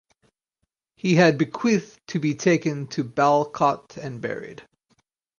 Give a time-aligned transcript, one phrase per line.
[0.95, 4.63] He had bequeathed to be taken to Balakot and buried.